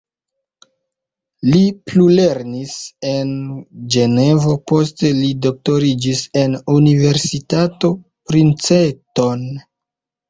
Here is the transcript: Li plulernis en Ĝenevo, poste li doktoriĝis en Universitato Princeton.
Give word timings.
Li 1.47 1.59
plulernis 1.89 2.71
en 3.11 3.35
Ĝenevo, 3.95 4.55
poste 4.71 5.11
li 5.21 5.29
doktoriĝis 5.47 6.25
en 6.45 6.59
Universitato 6.79 7.93
Princeton. 8.33 9.49